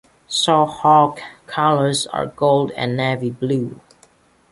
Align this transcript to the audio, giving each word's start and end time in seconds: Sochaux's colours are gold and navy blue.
Sochaux's 0.27 1.21
colours 1.45 2.07
are 2.07 2.25
gold 2.25 2.71
and 2.71 2.97
navy 2.97 3.29
blue. 3.29 3.79